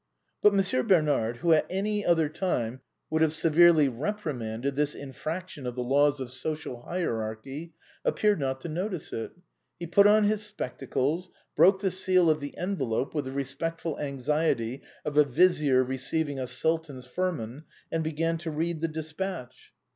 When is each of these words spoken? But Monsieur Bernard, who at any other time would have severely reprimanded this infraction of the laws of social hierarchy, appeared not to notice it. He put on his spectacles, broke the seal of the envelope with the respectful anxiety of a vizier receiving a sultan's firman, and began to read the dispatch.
But 0.41 0.55
Monsieur 0.55 0.81
Bernard, 0.81 1.37
who 1.37 1.53
at 1.53 1.67
any 1.69 2.03
other 2.03 2.27
time 2.27 2.81
would 3.11 3.21
have 3.21 3.35
severely 3.35 3.87
reprimanded 3.87 4.75
this 4.75 4.95
infraction 4.95 5.67
of 5.67 5.75
the 5.75 5.83
laws 5.83 6.19
of 6.19 6.33
social 6.33 6.81
hierarchy, 6.81 7.75
appeared 8.03 8.39
not 8.39 8.61
to 8.61 8.67
notice 8.67 9.13
it. 9.13 9.29
He 9.79 9.85
put 9.85 10.07
on 10.07 10.23
his 10.23 10.41
spectacles, 10.43 11.29
broke 11.55 11.81
the 11.81 11.91
seal 11.91 12.31
of 12.31 12.39
the 12.39 12.57
envelope 12.57 13.13
with 13.13 13.25
the 13.25 13.31
respectful 13.31 13.99
anxiety 13.99 14.81
of 15.05 15.17
a 15.17 15.23
vizier 15.23 15.83
receiving 15.83 16.39
a 16.39 16.47
sultan's 16.47 17.05
firman, 17.05 17.65
and 17.91 18.03
began 18.03 18.39
to 18.39 18.49
read 18.49 18.81
the 18.81 18.87
dispatch. 18.87 19.71